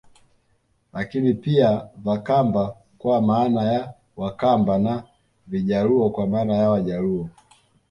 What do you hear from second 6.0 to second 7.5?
kwa maana ya Wajaluo